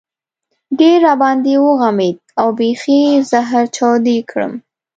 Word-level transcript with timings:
ډېر 0.79 0.97
را 1.07 1.13
باندې 1.21 1.53
وغمېد 1.65 2.17
او 2.39 2.47
بېخي 2.57 3.01
زهره 3.31 3.63
چاودی 3.75 4.17
کړم. 4.29 4.53